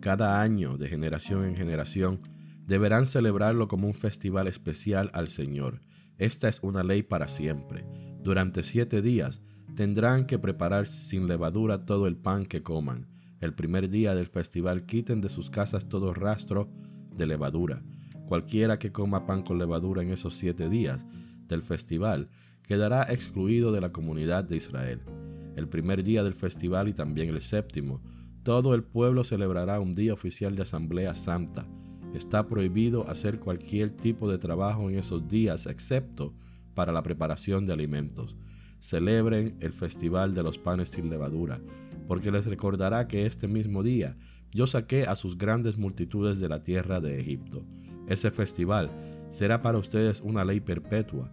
Cada 0.00 0.42
año, 0.42 0.76
de 0.76 0.90
generación 0.90 1.46
en 1.46 1.56
generación, 1.56 2.20
deberán 2.66 3.06
celebrarlo 3.06 3.66
como 3.66 3.86
un 3.86 3.94
festival 3.94 4.46
especial 4.46 5.10
al 5.14 5.26
Señor. 5.28 5.80
Esta 6.18 6.50
es 6.50 6.62
una 6.62 6.82
ley 6.82 7.02
para 7.02 7.28
siempre. 7.28 7.86
Durante 8.22 8.62
siete 8.62 9.00
días 9.00 9.40
tendrán 9.74 10.26
que 10.26 10.38
preparar 10.38 10.86
sin 10.86 11.28
levadura 11.28 11.86
todo 11.86 12.06
el 12.06 12.18
pan 12.18 12.44
que 12.44 12.62
coman. 12.62 13.08
El 13.40 13.54
primer 13.54 13.88
día 13.88 14.14
del 14.14 14.26
festival 14.26 14.84
quiten 14.84 15.22
de 15.22 15.30
sus 15.30 15.48
casas 15.48 15.88
todo 15.88 16.12
rastro 16.12 16.70
de 17.16 17.26
levadura. 17.26 17.82
Cualquiera 18.26 18.78
que 18.78 18.92
coma 18.92 19.24
pan 19.24 19.44
con 19.44 19.56
levadura 19.56 20.02
en 20.02 20.12
esos 20.12 20.34
siete 20.34 20.68
días 20.68 21.06
del 21.48 21.62
festival 21.62 22.28
quedará 22.70 23.02
excluido 23.10 23.72
de 23.72 23.80
la 23.80 23.90
comunidad 23.90 24.44
de 24.44 24.56
Israel. 24.56 25.00
El 25.56 25.68
primer 25.68 26.04
día 26.04 26.22
del 26.22 26.34
festival 26.34 26.88
y 26.88 26.92
también 26.92 27.28
el 27.28 27.40
séptimo, 27.40 28.00
todo 28.44 28.74
el 28.76 28.84
pueblo 28.84 29.24
celebrará 29.24 29.80
un 29.80 29.96
día 29.96 30.14
oficial 30.14 30.54
de 30.54 30.62
asamblea 30.62 31.16
santa. 31.16 31.66
Está 32.14 32.46
prohibido 32.46 33.08
hacer 33.10 33.40
cualquier 33.40 33.90
tipo 33.90 34.30
de 34.30 34.38
trabajo 34.38 34.88
en 34.88 34.96
esos 34.96 35.26
días 35.26 35.66
excepto 35.66 36.32
para 36.72 36.92
la 36.92 37.02
preparación 37.02 37.66
de 37.66 37.72
alimentos 37.72 38.36
celebren 38.80 39.56
el 39.60 39.72
festival 39.72 40.34
de 40.34 40.42
los 40.42 40.58
panes 40.58 40.88
sin 40.88 41.10
levadura, 41.10 41.60
porque 42.08 42.30
les 42.30 42.46
recordará 42.46 43.06
que 43.06 43.26
este 43.26 43.46
mismo 43.46 43.82
día 43.82 44.16
yo 44.52 44.66
saqué 44.66 45.04
a 45.04 45.14
sus 45.14 45.38
grandes 45.38 45.78
multitudes 45.78 46.40
de 46.40 46.48
la 46.48 46.64
tierra 46.64 46.98
de 47.00 47.20
Egipto. 47.20 47.64
Ese 48.08 48.30
festival 48.30 48.90
será 49.28 49.62
para 49.62 49.78
ustedes 49.78 50.20
una 50.22 50.44
ley 50.44 50.60
perpetua. 50.60 51.30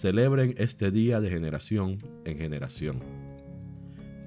Celebren 0.00 0.54
este 0.58 0.92
día 0.92 1.20
de 1.20 1.28
generación 1.28 1.98
en 2.24 2.38
generación. 2.38 3.02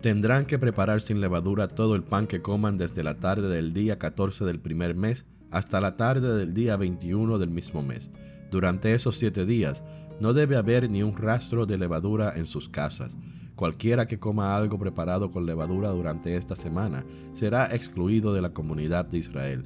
Tendrán 0.01 0.45
que 0.45 0.59
preparar 0.59 0.99
sin 0.99 1.21
levadura 1.21 1.69
todo 1.69 1.95
el 1.95 2.03
pan 2.03 2.27
que 2.27 2.41
coman 2.41 2.77
desde 2.77 3.03
la 3.03 3.21
tarde 3.21 3.47
del 3.47 3.71
día 3.71 3.97
14 3.97 4.43
del 4.43 4.59
primer 4.59 4.95
mes 4.95 5.27
hasta 5.49 5.79
la 5.79 5.95
tarde 5.95 6.35
del 6.35 6.53
día 6.53 6.75
21 6.75 7.37
del 7.37 7.51
mismo 7.51 7.81
mes. 7.81 8.11
Durante 8.51 8.93
esos 8.93 9.15
siete 9.15 9.45
días 9.45 9.85
no 10.19 10.33
debe 10.33 10.57
haber 10.57 10.89
ni 10.89 11.03
un 11.03 11.15
rastro 11.15 11.65
de 11.65 11.77
levadura 11.77 12.33
en 12.35 12.47
sus 12.47 12.67
casas. 12.67 13.15
Cualquiera 13.55 14.07
que 14.07 14.19
coma 14.19 14.57
algo 14.57 14.77
preparado 14.77 15.31
con 15.31 15.45
levadura 15.45 15.87
durante 15.91 16.35
esta 16.35 16.57
semana 16.57 17.05
será 17.31 17.73
excluido 17.73 18.33
de 18.33 18.41
la 18.41 18.49
comunidad 18.49 19.05
de 19.05 19.19
Israel. 19.19 19.63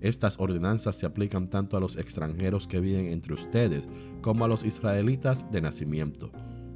Estas 0.00 0.38
ordenanzas 0.38 0.96
se 0.96 1.06
aplican 1.06 1.48
tanto 1.48 1.76
a 1.76 1.80
los 1.80 1.96
extranjeros 1.96 2.66
que 2.66 2.80
viven 2.80 3.06
entre 3.06 3.34
ustedes 3.34 3.88
como 4.20 4.44
a 4.44 4.48
los 4.48 4.64
israelitas 4.64 5.50
de 5.50 5.60
nacimiento. 5.60 6.30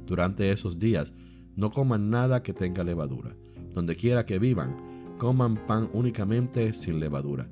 Durante 0.05 0.51
esos 0.51 0.79
días, 0.79 1.13
no 1.55 1.71
coman 1.71 2.09
nada 2.09 2.41
que 2.41 2.53
tenga 2.53 2.83
levadura. 2.83 3.35
Donde 3.73 3.95
quiera 3.95 4.25
que 4.25 4.39
vivan, 4.39 4.75
coman 5.17 5.65
pan 5.67 5.89
únicamente 5.93 6.73
sin 6.73 6.99
levadura. 6.99 7.49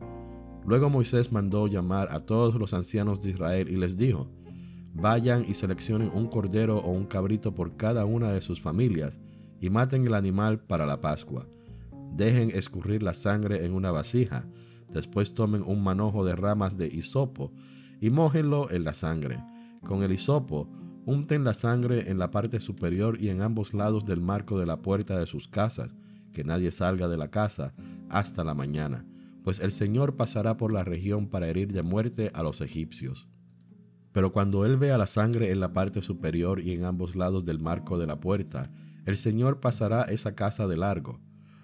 Luego 0.66 0.90
Moisés 0.90 1.32
mandó 1.32 1.68
llamar 1.68 2.10
a 2.12 2.26
todos 2.26 2.56
los 2.56 2.74
ancianos 2.74 3.22
de 3.22 3.32
Israel 3.32 3.70
y 3.70 3.76
les 3.76 3.98
dijo, 3.98 4.30
Vayan 4.94 5.46
y 5.48 5.54
seleccionen 5.54 6.12
un 6.14 6.28
cordero 6.28 6.80
o 6.80 6.92
un 6.92 7.06
cabrito 7.06 7.54
por 7.54 7.78
cada 7.78 8.06
una 8.06 8.32
de 8.32 8.42
sus 8.42 8.60
familias 8.60 9.20
y 9.62 9.70
maten 9.70 10.06
el 10.06 10.14
animal 10.14 10.60
para 10.60 10.86
la 10.86 11.00
Pascua. 11.00 11.48
Dejen 12.16 12.52
escurrir 12.52 13.04
la 13.04 13.14
sangre 13.14 13.66
en 13.66 13.74
una 13.74 13.92
vasija. 13.92 14.46
Después 14.92 15.34
tomen 15.34 15.64
un 15.66 15.84
manojo 15.84 16.26
de 16.26 16.36
ramas 16.36 16.78
de 16.78 16.88
hisopo 16.88 17.52
y 18.02 18.10
mójenlo 18.10 18.70
en 18.72 18.84
la 18.84 18.94
sangre. 18.94 19.44
Con 19.84 20.04
el 20.04 20.12
hisopo, 20.12 20.70
unten 21.06 21.44
la 21.44 21.54
sangre 21.54 22.10
en 22.10 22.20
la 22.20 22.32
parte 22.32 22.60
superior 22.60 23.22
y 23.22 23.30
en 23.30 23.42
ambos 23.42 23.74
lados 23.74 24.06
del 24.06 24.22
marco 24.22 24.60
de 24.60 24.66
la 24.66 24.82
puerta 24.82 25.20
de 25.20 25.26
sus 25.26 25.48
casas, 25.48 25.92
que 26.34 26.44
nadie 26.44 26.72
salga 26.72 27.08
de 27.08 27.18
la 27.18 27.30
casa 27.30 27.74
hasta 28.10 28.44
la 28.44 28.54
mañana, 28.54 29.06
pues 29.44 29.60
el 29.60 29.72
Señor 29.72 30.16
pasará 30.16 30.58
por 30.58 30.72
la 30.72 30.84
región 30.84 31.28
para 31.28 31.48
herir 31.48 31.72
de 31.72 31.84
muerte 31.84 32.32
a 32.34 32.44
los 32.44 32.62
egipcios. 32.62 33.28
Pero 34.12 34.32
cuando 34.32 34.66
él 34.66 34.78
vea 34.78 34.98
la 34.98 35.08
sangre 35.08 35.52
en 35.52 35.60
la 35.60 35.74
parte 35.74 36.02
superior 36.02 36.60
y 36.60 36.74
en 36.74 36.86
ambos 36.86 37.16
lados 37.16 37.46
del 37.46 37.60
marco 37.60 37.98
de 37.98 38.08
la 38.08 38.20
puerta, 38.20 38.72
el 39.06 39.18
Señor 39.18 39.60
pasará 39.60 40.04
esa 40.04 40.36
casa 40.36 40.68
de 40.68 40.78
largo. 40.78 41.20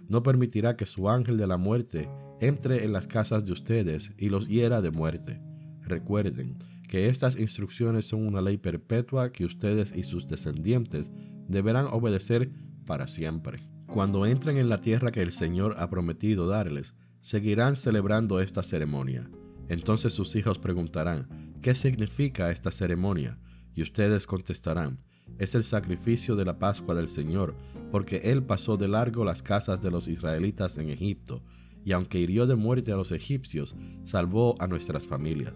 No 0.08 0.24
permitirá 0.24 0.76
que 0.76 0.86
su 0.86 1.10
ángel 1.10 1.38
de 1.38 1.48
la 1.48 1.58
muerte 1.58 2.10
entre 2.40 2.84
en 2.84 2.94
las 2.94 3.08
casas 3.08 3.46
de 3.46 3.52
ustedes 3.52 4.14
y 4.18 4.30
los 4.30 4.48
hiera 4.48 4.82
de 4.82 4.92
muerte. 4.92 5.42
Recuerden 5.82 6.58
que 6.88 7.08
estas 7.10 7.38
instrucciones 7.38 8.06
son 8.06 8.26
una 8.28 8.42
ley 8.42 8.58
perpetua 8.58 9.32
que 9.32 9.46
ustedes 9.46 9.96
y 9.96 10.04
sus 10.04 10.28
descendientes 10.28 11.12
deberán 11.48 11.88
obedecer 11.88 12.52
para 12.86 13.08
siempre. 13.08 13.60
Cuando 13.88 14.26
entren 14.26 14.58
en 14.58 14.70
la 14.70 14.82
tierra 14.82 15.12
que 15.12 15.22
el 15.22 15.32
Señor 15.32 15.76
ha 15.80 15.90
prometido 15.90 16.48
darles, 16.48 16.96
seguirán 17.22 17.76
celebrando 17.76 18.40
esta 18.40 18.64
ceremonia. 18.64 19.30
Entonces 19.70 20.14
sus 20.14 20.36
hijos 20.36 20.60
preguntarán, 20.60 21.28
¿Qué 21.66 21.74
significa 21.74 22.52
esta 22.52 22.70
ceremonia? 22.70 23.40
Y 23.74 23.82
ustedes 23.82 24.28
contestarán, 24.28 25.00
es 25.40 25.56
el 25.56 25.64
sacrificio 25.64 26.36
de 26.36 26.46
la 26.46 26.60
Pascua 26.60 26.94
del 26.94 27.08
Señor, 27.08 27.56
porque 27.92 28.18
Él 28.26 28.44
pasó 28.44 28.78
de 28.78 28.88
largo 28.88 29.26
las 29.26 29.42
casas 29.42 29.82
de 29.82 29.90
los 29.90 30.08
israelitas 30.08 30.78
en 30.78 30.90
Egipto, 30.90 31.42
y 31.86 31.94
aunque 31.94 32.20
hirió 32.20 32.48
de 32.48 32.56
muerte 32.56 32.92
a 32.92 32.96
los 32.96 33.12
egipcios, 33.12 33.76
salvó 34.04 34.56
a 34.60 34.68
nuestras 34.68 35.06
familias. 35.06 35.54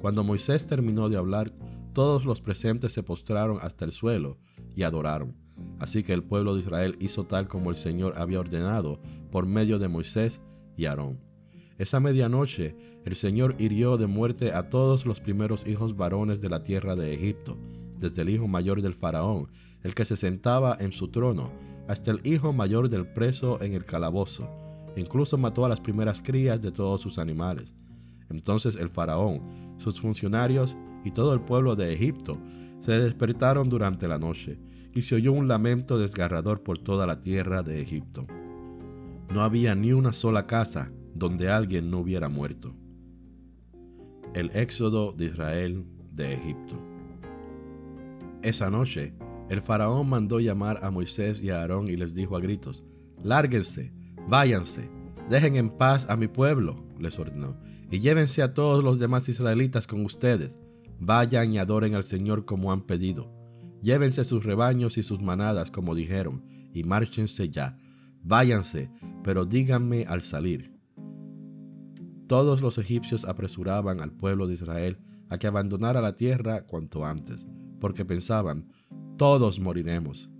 Cuando 0.00 0.24
Moisés 0.24 0.66
terminó 0.66 1.08
de 1.08 1.16
hablar, 1.16 1.50
todos 1.94 2.26
los 2.26 2.40
presentes 2.40 2.92
se 2.92 3.02
postraron 3.02 3.58
hasta 3.62 3.84
el 3.84 3.92
suelo 3.92 4.38
y 4.76 4.82
adoraron. 4.82 5.36
Así 5.78 6.02
que 6.02 6.12
el 6.12 6.22
pueblo 6.22 6.54
de 6.54 6.60
Israel 6.60 6.96
hizo 7.00 7.24
tal 7.24 7.48
como 7.48 7.70
el 7.70 7.76
Señor 7.76 8.14
había 8.16 8.40
ordenado 8.40 9.00
por 9.30 9.46
medio 9.46 9.78
de 9.78 9.88
Moisés 9.88 10.42
y 10.76 10.84
Aarón. 10.86 11.20
Esa 11.78 12.00
medianoche 12.00 12.76
el 13.04 13.14
Señor 13.14 13.54
hirió 13.58 13.96
de 13.96 14.08
muerte 14.08 14.52
a 14.52 14.68
todos 14.68 15.06
los 15.06 15.20
primeros 15.20 15.66
hijos 15.66 15.96
varones 15.96 16.40
de 16.40 16.48
la 16.48 16.64
tierra 16.64 16.96
de 16.96 17.14
Egipto, 17.14 17.56
desde 17.98 18.22
el 18.22 18.30
hijo 18.30 18.48
mayor 18.48 18.82
del 18.82 18.94
faraón, 18.94 19.48
el 19.82 19.94
que 19.94 20.04
se 20.04 20.16
sentaba 20.16 20.76
en 20.78 20.92
su 20.92 21.08
trono, 21.08 21.52
hasta 21.86 22.10
el 22.10 22.20
hijo 22.24 22.52
mayor 22.52 22.88
del 22.88 23.06
preso 23.06 23.62
en 23.62 23.74
el 23.74 23.84
calabozo. 23.84 24.67
Incluso 24.98 25.38
mató 25.38 25.64
a 25.64 25.68
las 25.68 25.80
primeras 25.80 26.20
crías 26.20 26.60
de 26.60 26.72
todos 26.72 27.00
sus 27.00 27.18
animales. 27.18 27.74
Entonces 28.30 28.76
el 28.76 28.90
faraón, 28.90 29.40
sus 29.78 30.00
funcionarios 30.00 30.76
y 31.04 31.10
todo 31.10 31.32
el 31.32 31.40
pueblo 31.40 31.76
de 31.76 31.92
Egipto 31.92 32.38
se 32.80 32.92
despertaron 32.92 33.68
durante 33.68 34.08
la 34.08 34.18
noche, 34.18 34.58
y 34.94 35.02
se 35.02 35.14
oyó 35.14 35.32
un 35.32 35.48
lamento 35.48 35.98
desgarrador 35.98 36.62
por 36.62 36.78
toda 36.78 37.06
la 37.06 37.20
tierra 37.20 37.62
de 37.62 37.80
Egipto. 37.80 38.26
No 39.32 39.42
había 39.42 39.74
ni 39.74 39.92
una 39.92 40.12
sola 40.12 40.46
casa 40.46 40.90
donde 41.14 41.50
alguien 41.50 41.90
no 41.90 41.98
hubiera 41.98 42.28
muerto. 42.28 42.74
El 44.34 44.50
éxodo 44.54 45.12
de 45.12 45.26
Israel 45.26 45.86
de 46.12 46.34
Egipto. 46.34 46.80
Esa 48.42 48.70
noche, 48.70 49.14
el 49.50 49.62
faraón 49.62 50.08
mandó 50.08 50.40
llamar 50.40 50.80
a 50.82 50.90
Moisés 50.90 51.42
y 51.42 51.50
a 51.50 51.60
Aarón 51.60 51.88
y 51.88 51.96
les 51.96 52.14
dijo 52.14 52.36
a 52.36 52.40
gritos, 52.40 52.84
Lárguense, 53.22 53.92
váyanse, 54.28 54.90
dejen 55.30 55.56
en 55.56 55.70
paz 55.70 56.08
a 56.10 56.16
mi 56.16 56.28
pueblo, 56.28 56.76
les 56.98 57.18
ordenó, 57.18 57.56
y 57.90 57.98
llévense 58.00 58.42
a 58.42 58.52
todos 58.52 58.84
los 58.84 58.98
demás 58.98 59.28
israelitas 59.28 59.86
con 59.86 60.04
ustedes. 60.04 60.60
Vayan 61.00 61.52
y 61.52 61.58
adoren 61.58 61.94
al 61.94 62.02
Señor 62.02 62.44
como 62.44 62.72
han 62.72 62.82
pedido. 62.82 63.32
Llévense 63.82 64.24
sus 64.24 64.44
rebaños 64.44 64.98
y 64.98 65.02
sus 65.02 65.22
manadas 65.22 65.70
como 65.70 65.94
dijeron, 65.94 66.44
y 66.74 66.84
márchense 66.84 67.48
ya. 67.48 67.78
Váyanse, 68.22 68.90
pero 69.22 69.44
díganme 69.44 70.04
al 70.06 70.20
salir. 70.20 70.76
Todos 72.26 72.60
los 72.60 72.76
egipcios 72.76 73.24
apresuraban 73.24 74.02
al 74.02 74.12
pueblo 74.12 74.46
de 74.46 74.54
Israel 74.54 74.98
a 75.30 75.38
que 75.38 75.46
abandonara 75.46 76.02
la 76.02 76.16
tierra 76.16 76.66
cuanto 76.66 77.06
antes, 77.06 77.46
porque 77.80 78.04
pensaban, 78.04 78.68
todos 79.16 79.60
moriremos. 79.60 80.30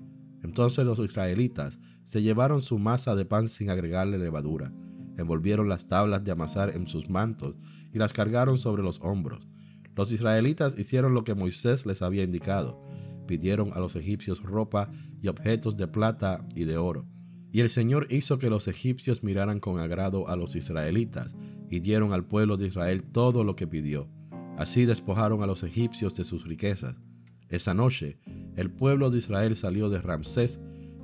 Entonces 0.42 0.84
los 0.84 0.98
israelitas 0.98 1.78
se 2.08 2.22
llevaron 2.22 2.62
su 2.62 2.78
masa 2.78 3.14
de 3.14 3.26
pan 3.26 3.50
sin 3.50 3.68
agregarle 3.68 4.16
levadura, 4.16 4.72
envolvieron 5.18 5.68
las 5.68 5.88
tablas 5.88 6.24
de 6.24 6.30
amasar 6.30 6.74
en 6.74 6.86
sus 6.86 7.10
mantos 7.10 7.54
y 7.92 7.98
las 7.98 8.14
cargaron 8.14 8.56
sobre 8.56 8.82
los 8.82 8.98
hombros. 9.02 9.46
Los 9.94 10.10
israelitas 10.10 10.78
hicieron 10.78 11.12
lo 11.12 11.22
que 11.22 11.34
Moisés 11.34 11.84
les 11.84 12.00
había 12.00 12.22
indicado. 12.22 12.82
Pidieron 13.26 13.72
a 13.74 13.78
los 13.78 13.94
egipcios 13.94 14.42
ropa 14.42 14.90
y 15.20 15.28
objetos 15.28 15.76
de 15.76 15.86
plata 15.86 16.46
y 16.54 16.64
de 16.64 16.78
oro. 16.78 17.06
Y 17.52 17.60
el 17.60 17.68
Señor 17.68 18.06
hizo 18.08 18.38
que 18.38 18.48
los 18.48 18.68
egipcios 18.68 19.22
miraran 19.22 19.60
con 19.60 19.78
agrado 19.78 20.28
a 20.28 20.36
los 20.36 20.56
israelitas 20.56 21.36
y 21.68 21.80
dieron 21.80 22.14
al 22.14 22.24
pueblo 22.24 22.56
de 22.56 22.68
Israel 22.68 23.02
todo 23.02 23.44
lo 23.44 23.52
que 23.52 23.66
pidió. 23.66 24.08
Así 24.56 24.86
despojaron 24.86 25.42
a 25.42 25.46
los 25.46 25.62
egipcios 25.62 26.16
de 26.16 26.24
sus 26.24 26.46
riquezas. 26.46 27.02
Esa 27.50 27.74
noche, 27.74 28.18
el 28.56 28.70
pueblo 28.70 29.10
de 29.10 29.18
Israel 29.18 29.56
salió 29.56 29.90
de 29.90 30.00
Ramsés 30.00 30.58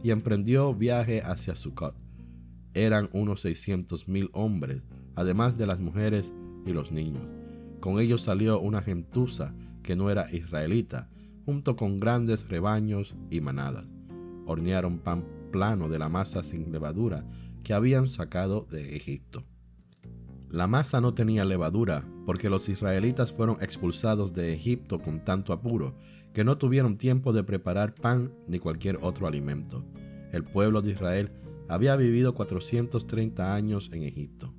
y 0.05 0.11
emprendió 0.11 0.75
viaje 0.75 1.23
hacia 1.23 1.55
Sucot. 1.55 1.97
Eran 2.75 3.09
unos 3.15 3.41
seiscientos 3.41 4.07
mil 4.07 4.29
hombres, 4.35 4.83
además 5.15 5.57
de 5.57 5.67
las 5.67 5.81
mujeres 5.81 6.35
y 6.67 6.73
los 6.73 6.93
niños. 6.93 7.23
Con 7.81 7.99
ellos 7.99 8.21
salió 8.21 8.61
una 8.61 8.83
gentuza 8.83 9.55
que 9.83 9.97
no 9.97 10.11
era 10.11 10.31
israelita, 10.31 11.09
junto 11.47 11.75
con 11.75 11.97
grandes 11.97 12.47
rebaños 12.49 13.17
y 13.31 13.41
manadas. 13.41 13.87
Hornearon 14.45 14.99
pan 14.99 15.25
plano 15.51 15.89
de 15.89 15.99
la 15.99 16.11
masa 16.11 16.43
sin 16.43 16.71
levadura 16.71 17.25
que 17.63 17.73
habían 17.73 18.07
sacado 18.07 18.67
de 18.71 18.97
Egipto. 18.97 19.43
La 20.55 20.69
masa 20.69 21.01
no 21.01 21.15
tenía 21.15 21.45
levadura 21.45 22.05
porque 22.27 22.49
los 22.49 22.69
israelitas 22.69 23.33
fueron 23.33 23.57
expulsados 23.61 24.35
de 24.35 24.53
Egipto 24.53 25.01
con 25.01 25.25
tanto 25.25 25.53
apuro 25.53 25.97
que 26.33 26.45
no 26.45 26.59
tuvieron 26.59 26.97
tiempo 26.97 27.33
de 27.33 27.43
preparar 27.43 27.97
pan 27.97 28.33
ni 28.47 28.61
cualquier 28.61 29.01
otro 29.03 29.27
alimento. 29.27 29.85
El 30.31 30.45
pueblo 30.45 30.81
de 30.81 30.93
Israel 30.93 31.33
había 31.69 31.97
vivido 31.97 32.37
430 32.37 33.53
años 33.53 33.91
en 33.93 34.05
Egipto. 34.05 34.55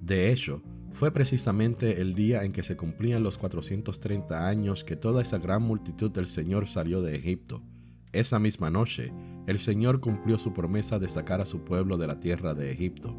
De 0.00 0.30
hecho, 0.30 0.62
fue 0.92 1.10
precisamente 1.10 2.00
el 2.00 2.14
día 2.14 2.44
en 2.44 2.52
que 2.52 2.62
se 2.62 2.76
cumplían 2.76 3.24
los 3.24 3.36
430 3.36 4.46
años 4.46 4.84
que 4.84 4.94
toda 4.94 5.22
esa 5.22 5.38
gran 5.38 5.62
multitud 5.62 6.12
del 6.12 6.26
Señor 6.26 6.68
salió 6.68 7.02
de 7.02 7.16
Egipto. 7.16 7.64
Esa 8.12 8.38
misma 8.38 8.70
noche, 8.70 9.12
el 9.48 9.58
Señor 9.58 9.98
cumplió 9.98 10.38
su 10.38 10.52
promesa 10.52 11.00
de 11.00 11.08
sacar 11.08 11.40
a 11.40 11.46
su 11.46 11.64
pueblo 11.64 11.96
de 11.96 12.06
la 12.06 12.20
tierra 12.20 12.54
de 12.54 12.70
Egipto. 12.70 13.16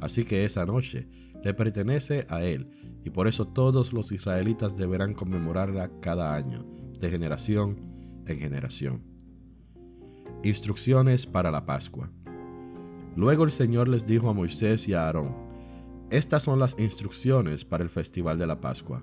Así 0.00 0.24
que 0.24 0.44
esa 0.44 0.64
noche 0.66 1.08
le 1.42 1.54
pertenece 1.54 2.26
a 2.28 2.42
Él, 2.42 2.70
y 3.04 3.10
por 3.10 3.28
eso 3.28 3.46
todos 3.46 3.92
los 3.92 4.12
israelitas 4.12 4.76
deberán 4.76 5.14
conmemorarla 5.14 5.90
cada 6.00 6.34
año, 6.34 6.64
de 6.98 7.10
generación 7.10 8.22
en 8.26 8.38
generación. 8.38 9.02
Instrucciones 10.42 11.26
para 11.26 11.50
la 11.50 11.66
Pascua. 11.66 12.10
Luego 13.16 13.44
el 13.44 13.50
Señor 13.50 13.88
les 13.88 14.06
dijo 14.06 14.28
a 14.30 14.34
Moisés 14.34 14.88
y 14.88 14.94
a 14.94 15.06
Aarón, 15.06 15.34
Estas 16.10 16.42
son 16.42 16.58
las 16.58 16.78
instrucciones 16.78 17.64
para 17.64 17.84
el 17.84 17.90
festival 17.90 18.38
de 18.38 18.46
la 18.46 18.60
Pascua. 18.60 19.02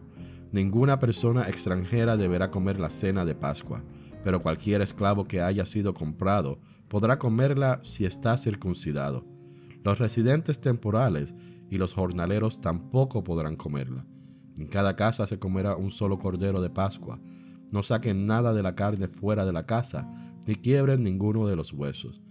Ninguna 0.51 0.99
persona 0.99 1.43
extranjera 1.43 2.17
deberá 2.17 2.49
comer 2.49 2.79
la 2.79 2.89
cena 2.89 3.25
de 3.25 3.35
Pascua, 3.35 3.83
pero 4.23 4.41
cualquier 4.41 4.81
esclavo 4.81 5.25
que 5.25 5.41
haya 5.41 5.65
sido 5.65 5.93
comprado 5.93 6.59
podrá 6.87 7.19
comerla 7.19 7.81
si 7.83 8.05
está 8.05 8.37
circuncidado 8.37 9.36
los 9.87 9.99
residentes 9.99 10.59
temporales 10.59 11.33
y 11.69 11.77
los 11.77 11.93
jornaleros 11.93 12.59
tampoco 12.59 13.23
podrán 13.23 13.55
comerla. 13.55 14.05
En 14.57 14.67
cada 14.67 14.97
casa 14.97 15.25
se 15.27 15.39
comerá 15.39 15.77
un 15.77 15.91
solo 15.91 16.19
cordero 16.19 16.59
de 16.59 16.69
Pascua. 16.69 17.21
No 17.71 17.83
saquen 17.83 18.25
nada 18.25 18.53
de 18.53 18.63
la 18.63 18.75
carne 18.75 19.07
fuera 19.07 19.45
de 19.45 19.53
la 19.53 19.65
casa, 19.65 20.05
ni 20.45 20.55
quiebren 20.55 21.05
ninguno 21.05 21.47
de 21.47 21.55
los 21.55 21.71
huesos. 21.71 22.21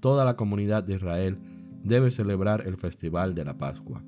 Toda 0.00 0.24
la 0.24 0.36
comunidad 0.36 0.84
de 0.84 0.94
Israel 0.94 1.38
debe 1.84 2.10
celebrar 2.10 2.66
el 2.66 2.78
festival 2.78 3.34
de 3.34 3.44
la 3.44 3.58
Pascua. 3.58 4.02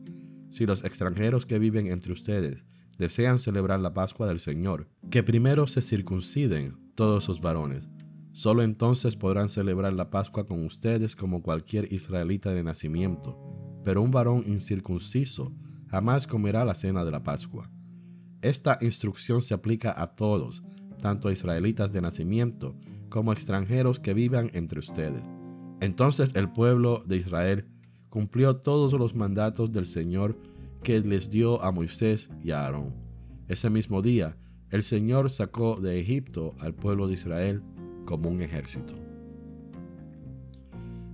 Si 0.49 0.65
los 0.65 0.83
extranjeros 0.83 1.45
que 1.45 1.59
viven 1.59 1.89
entre 1.89 2.15
ustedes 2.15 2.65
desean 2.97 3.39
celebrar 3.39 3.83
la 3.83 3.93
Pascua 3.93 4.27
del 4.27 4.39
Señor, 4.39 4.89
que 5.11 5.23
primero 5.23 5.67
se 5.67 5.83
circunciden 5.83 6.79
todos 6.95 7.23
sus 7.23 7.43
varones, 7.43 7.91
Solo 8.35 8.65
entonces 8.65 9.15
podrán 9.15 9.49
celebrar 9.49 9.93
la 9.93 10.11
Pascua 10.11 10.45
con 10.45 10.65
ustedes 10.65 11.15
como 11.15 11.41
cualquier 11.41 11.93
israelita 11.93 12.53
de 12.53 12.65
nacimiento, 12.65 13.39
pero 13.85 14.03
un 14.03 14.11
varón 14.11 14.43
incircunciso 14.49 15.55
jamás 15.87 16.27
comerá 16.27 16.65
la 16.65 16.75
cena 16.75 17.05
de 17.05 17.13
la 17.13 17.23
Pascua. 17.23 17.71
Esta 18.43 18.77
instrucción 18.81 19.41
se 19.41 19.55
aplica 19.55 19.95
a 19.97 20.17
todos, 20.17 20.65
tanto 21.01 21.29
a 21.29 21.33
israelitas 21.33 21.93
de 21.93 22.01
nacimiento 22.03 22.75
como 23.09 23.31
a 23.31 23.35
extranjeros 23.35 24.01
que 24.01 24.15
vivan 24.15 24.51
entre 24.53 24.81
ustedes. 24.81 25.23
Entonces 25.81 26.35
el 26.35 26.51
pueblo 26.51 27.05
de 27.07 27.19
Israel 27.19 27.69
cumplió 28.09 28.57
todos 28.57 28.95
los 28.95 29.15
mandatos 29.15 29.71
del 29.71 29.87
Señor 29.87 30.37
que 30.83 30.99
les 30.99 31.31
dio 31.31 31.63
a 31.63 31.71
Moisés 31.71 32.31
y 32.43 32.51
a 32.51 32.65
Aarón. 32.65 32.97
Ese 33.47 33.71
mismo 33.71 34.03
día, 34.03 34.37
el 34.71 34.83
Señor 34.83 35.31
sacó 35.31 35.77
de 35.81 36.01
Egipto 36.01 36.57
al 36.59 36.75
pueblo 36.75 37.07
de 37.07 37.15
Israel 37.15 37.63
como 38.05 38.29
un 38.29 38.43
ejército. 38.43 38.95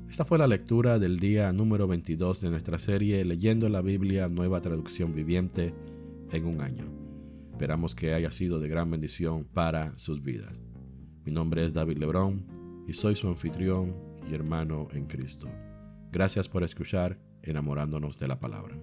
Esta 0.09 0.25
fue 0.25 0.39
la 0.39 0.49
lectura 0.49 0.99
del 0.99 1.21
día 1.21 1.53
número 1.53 1.87
22 1.87 2.41
de 2.41 2.51
nuestra 2.51 2.79
serie 2.79 3.25
Leyendo 3.25 3.69
la 3.69 3.81
Biblia 3.81 4.29
Nueva 4.29 4.61
Traducción 4.61 5.15
Viviente 5.15 5.73
en 6.33 6.47
un 6.47 6.61
año. 6.61 6.85
Esperamos 7.53 7.95
que 7.95 8.15
haya 8.15 8.31
sido 8.31 8.59
de 8.59 8.69
gran 8.69 8.91
bendición 8.91 9.45
para 9.45 9.97
sus 9.99 10.23
vidas. 10.23 10.63
Mi 11.25 11.31
nombre 11.31 11.65
es 11.65 11.75
David 11.75 11.99
Lebrón 11.99 12.47
y 12.89 12.95
soy 12.95 13.15
su 13.15 13.29
anfitrión 13.29 13.95
y 14.29 14.35
hermano 14.35 14.89
en 14.93 15.07
Cristo. 15.07 15.49
Gracias 16.11 16.49
por 16.49 16.65
escuchar 16.65 17.19
enamorándonos 17.43 18.19
de 18.19 18.29
la 18.29 18.41
palabra. 18.41 18.77